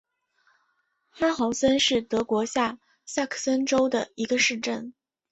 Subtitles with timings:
[1.11, 4.95] 哈豪森是德国下萨克森州的一个市镇。